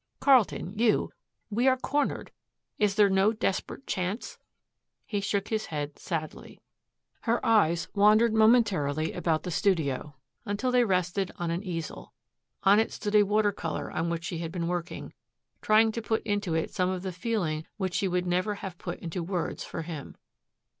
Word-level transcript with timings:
Carlton, 0.19 0.73
you 0.79 1.11
we 1.51 1.67
are 1.67 1.77
cornered. 1.77 2.31
Is 2.79 2.95
there 2.95 3.07
no 3.07 3.31
desperate 3.31 3.85
chance?" 3.85 4.39
He 5.05 5.21
shook 5.21 5.49
his 5.49 5.67
head 5.67 5.99
sadly. 5.99 6.59
Her 7.19 7.39
eyes 7.45 7.87
wandered 7.93 8.33
momentarily 8.33 9.13
about 9.13 9.43
the 9.43 9.51
studio, 9.51 10.15
until 10.43 10.71
they 10.71 10.83
rested 10.85 11.31
on 11.35 11.51
an 11.51 11.61
easel. 11.63 12.13
On 12.63 12.79
it 12.79 12.91
stood 12.91 13.13
a 13.13 13.21
water 13.21 13.51
color 13.51 13.91
on 13.91 14.09
which 14.09 14.23
she 14.23 14.39
had 14.39 14.51
been 14.51 14.67
working, 14.67 15.13
trying 15.61 15.91
to 15.91 16.01
put 16.01 16.23
into 16.23 16.55
it 16.55 16.73
some 16.73 16.89
of 16.89 17.03
the 17.03 17.11
feeling 17.11 17.67
which 17.77 17.93
she 17.93 18.07
would 18.07 18.25
never 18.25 18.55
have 18.55 18.79
put 18.79 18.97
into 19.01 19.21
words 19.21 19.63
for 19.63 19.83
him. 19.83 20.15